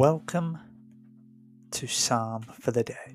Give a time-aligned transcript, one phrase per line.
[0.00, 0.58] Welcome
[1.72, 3.12] to Psalm for the Day,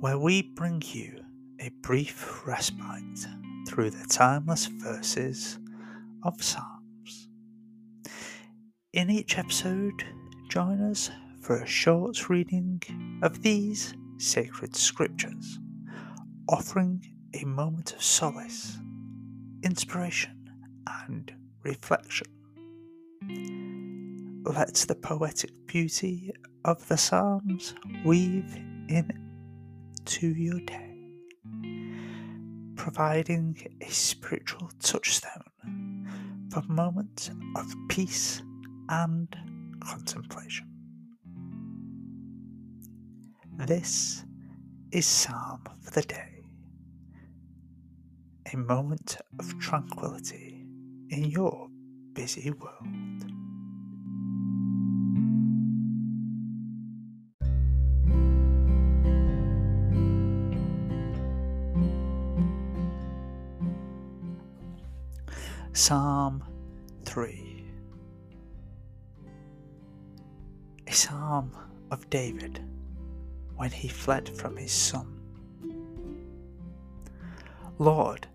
[0.00, 1.22] where we bring you
[1.60, 3.28] a brief respite
[3.68, 5.60] through the timeless verses
[6.24, 7.28] of Psalms.
[8.92, 10.04] In each episode,
[10.48, 11.08] join us
[11.40, 12.82] for a short reading
[13.22, 15.60] of these sacred scriptures,
[16.48, 17.00] offering
[17.40, 18.76] a moment of solace,
[19.62, 20.50] inspiration,
[21.06, 21.32] and
[21.62, 22.26] reflection
[24.44, 26.32] let the poetic beauty
[26.64, 28.56] of the Psalms weave
[28.88, 31.12] into your day,
[32.76, 36.08] providing a spiritual touchstone
[36.50, 38.42] for moments of peace
[38.88, 39.36] and
[39.80, 40.66] contemplation.
[43.58, 44.24] This
[44.90, 46.44] is Psalm for the Day,
[48.52, 50.64] a moment of tranquility
[51.10, 51.68] in your
[52.14, 53.29] busy world.
[65.72, 66.42] Psalm
[67.04, 67.64] 3
[70.88, 71.52] A psalm
[71.92, 72.60] of David
[73.54, 75.20] when he fled from his son.
[77.78, 78.26] Lord,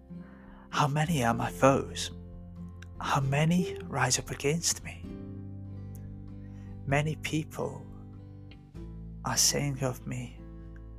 [0.70, 2.12] how many are my foes?
[3.02, 5.04] How many rise up against me?
[6.88, 7.86] Many people
[9.26, 10.40] are saying of me,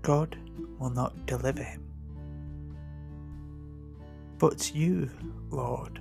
[0.03, 0.37] God
[0.79, 1.83] will not deliver him.
[4.37, 5.09] But you,
[5.49, 5.99] Lord,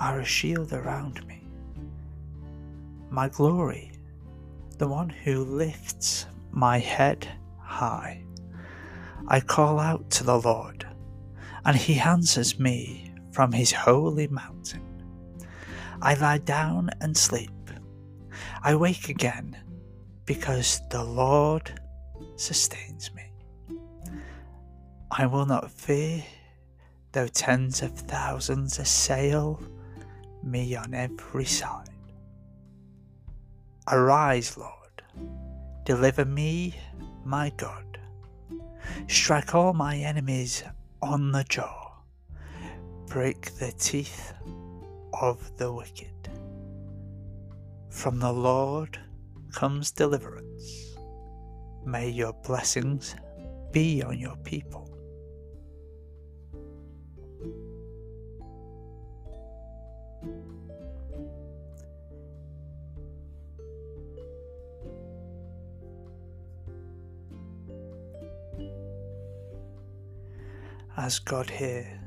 [0.00, 1.46] are a shield around me.
[3.10, 3.92] My glory,
[4.78, 8.24] the one who lifts my head high.
[9.28, 10.86] I call out to the Lord,
[11.66, 14.82] and he answers me from his holy mountain.
[16.00, 17.50] I lie down and sleep.
[18.62, 19.56] I wake again
[20.24, 21.78] because the Lord
[22.36, 23.30] sustains me.
[25.10, 26.24] I will not fear
[27.12, 29.60] though tens of thousands assail
[30.42, 31.88] me on every side.
[33.88, 35.02] Arise, Lord,
[35.84, 36.74] deliver me,
[37.24, 37.98] my God.
[39.08, 40.62] Strike all my enemies
[41.02, 41.92] on the jaw,
[43.06, 44.32] break the teeth
[45.20, 46.28] of the wicked.
[47.88, 48.98] From the Lord
[49.52, 50.96] comes deliverance.
[51.84, 53.16] May your blessings
[53.72, 54.88] be on your people.
[70.96, 72.00] As God here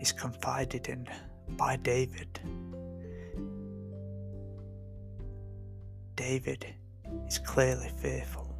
[0.00, 1.08] is confided in
[1.56, 2.40] by David.
[6.16, 6.66] David
[7.26, 8.54] is clearly fearful.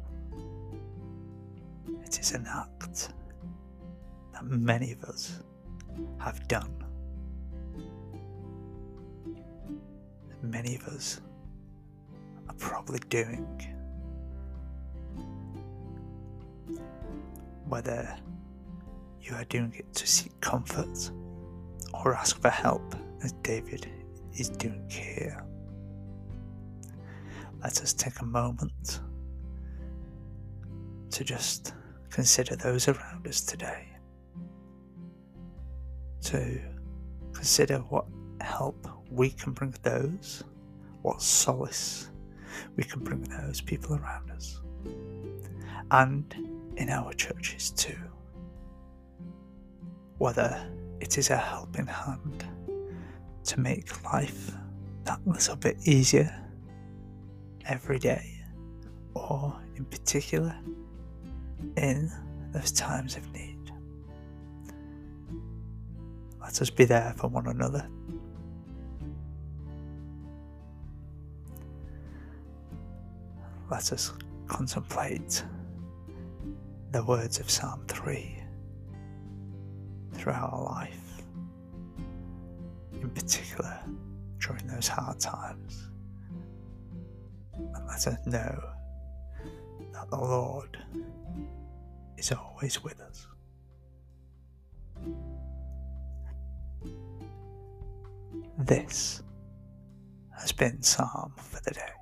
[2.03, 3.09] It is an act
[4.33, 5.43] that many of us
[6.17, 6.73] have done.
[10.41, 11.21] Many of us
[12.47, 13.45] are probably doing.
[17.67, 18.17] Whether
[19.21, 21.11] you are doing it to seek comfort
[21.93, 23.89] or ask for help, as David
[24.37, 25.43] is doing here.
[27.61, 29.01] Let us take a moment
[31.11, 31.73] to just
[32.09, 33.87] consider those around us today,
[36.21, 36.61] to
[37.33, 38.05] consider what
[38.41, 40.43] help we can bring those,
[41.01, 42.09] what solace
[42.75, 44.61] we can bring those people around us,
[45.91, 46.33] and
[46.77, 47.97] in our churches too
[50.19, 50.69] whether
[50.99, 52.45] it is a helping hand
[53.45, 54.51] to make life
[55.05, 56.29] that little bit easier
[57.65, 58.43] every day,
[59.15, 60.55] or in particular
[61.77, 62.11] in
[62.51, 63.71] those times of need.
[66.41, 67.87] Let us be there for one another.
[73.71, 74.13] Let us
[74.47, 75.43] contemplate
[76.91, 78.38] the words of Psalm 3
[80.19, 81.23] throughout our life,
[82.93, 83.79] in particular
[84.39, 85.89] during those hard times.
[87.53, 88.63] And let us know
[89.93, 90.77] that the Lord
[92.17, 93.27] is always with us.
[98.57, 99.23] This
[100.37, 101.93] has been Psalm for the day.